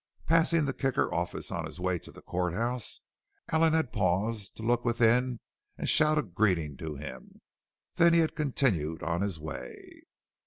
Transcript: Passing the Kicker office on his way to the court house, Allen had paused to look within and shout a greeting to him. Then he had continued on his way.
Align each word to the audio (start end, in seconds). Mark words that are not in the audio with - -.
Passing 0.25 0.65
the 0.65 0.73
Kicker 0.73 1.13
office 1.13 1.51
on 1.51 1.67
his 1.67 1.79
way 1.79 1.99
to 1.99 2.11
the 2.11 2.23
court 2.23 2.55
house, 2.55 3.01
Allen 3.51 3.73
had 3.73 3.93
paused 3.93 4.55
to 4.57 4.63
look 4.63 4.83
within 4.83 5.39
and 5.77 5.87
shout 5.87 6.17
a 6.17 6.23
greeting 6.23 6.75
to 6.77 6.95
him. 6.95 7.39
Then 7.97 8.15
he 8.15 8.19
had 8.21 8.35
continued 8.35 9.03
on 9.03 9.21
his 9.21 9.39
way. 9.39 10.01